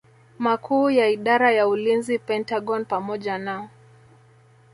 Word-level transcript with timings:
Makuu 0.39 0.89
ya 0.89 1.07
Idara 1.09 1.51
ya 1.51 1.67
Ulinzi 1.67 2.19
Pentagon 2.19 2.85
pamoja 2.85 3.37
na 3.37 3.69